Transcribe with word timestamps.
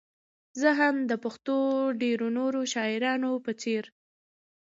زه 0.59 0.69
هم 0.79 0.95
د 1.09 1.11
پښتو 1.23 1.57
ډېرو 2.01 2.27
نورو 2.37 2.61
شاعرانو 2.73 3.31
په 3.45 3.51
څېر. 3.61 3.83